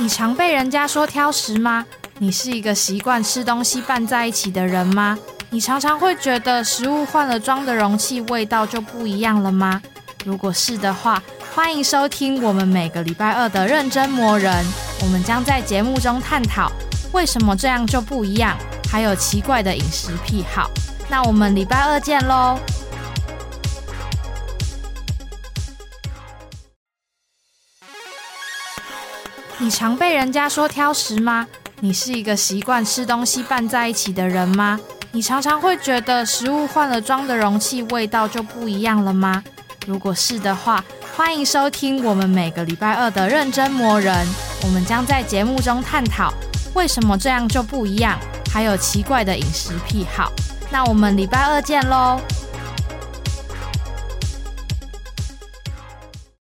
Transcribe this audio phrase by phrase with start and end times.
[0.00, 1.84] 你常被人家说挑食吗？
[2.16, 5.18] 你是一个习惯吃东西拌在一起的人吗？
[5.50, 9.82] 你常常会觉得食物换了装的容器，味道就不一样了吗？
[10.24, 11.22] 如果是的话，
[11.54, 14.64] 欢迎收听我们每个礼拜二的认真磨人。
[15.02, 16.72] 我们将在节目中探讨
[17.12, 18.56] 为什么这样就不一样，
[18.90, 20.70] 还有奇怪的饮食癖好。
[21.10, 22.58] 那我们礼拜二见喽！
[29.58, 31.46] 你常被人家说挑食吗？
[31.80, 34.78] 你是一个习惯吃东西拌在一起的人吗？
[35.12, 39.42] 你常常会觉得食物换了装的容器，味道就不一样了吗？
[39.86, 40.84] 如果是的话，
[41.16, 44.26] 欢迎收听我们每个礼拜二的认真磨人。
[44.62, 46.32] 我们将在节目中探讨
[46.74, 48.18] 为什么这样就不一样，
[48.52, 50.30] 还有奇怪的饮食癖好。
[50.70, 52.20] 那我们礼拜二见喽！